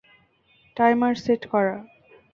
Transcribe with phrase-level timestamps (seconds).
[0.77, 1.75] Timer set করা!